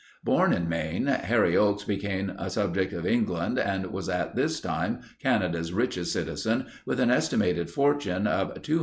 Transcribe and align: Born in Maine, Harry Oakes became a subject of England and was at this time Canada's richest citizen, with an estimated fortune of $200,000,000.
Born 0.23 0.51
in 0.51 0.67
Maine, 0.67 1.05
Harry 1.05 1.55
Oakes 1.55 1.83
became 1.83 2.31
a 2.39 2.49
subject 2.49 2.91
of 2.91 3.05
England 3.05 3.59
and 3.59 3.85
was 3.91 4.09
at 4.09 4.35
this 4.35 4.59
time 4.59 5.01
Canada's 5.21 5.73
richest 5.73 6.11
citizen, 6.11 6.65
with 6.87 6.99
an 6.99 7.11
estimated 7.11 7.69
fortune 7.69 8.25
of 8.25 8.55
$200,000,000. 8.55 8.79